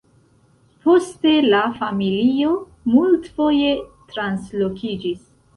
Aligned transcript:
Poste 0.85 1.33
la 1.49 1.59
familio 1.81 2.49
multfoje 2.97 3.71
translokiĝis. 4.15 5.25